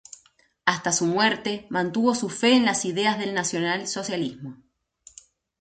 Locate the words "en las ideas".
2.55-3.19